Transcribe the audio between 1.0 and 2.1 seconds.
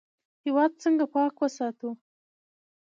پاک وساتو؟